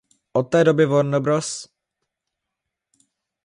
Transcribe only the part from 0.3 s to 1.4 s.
Od té doby Warner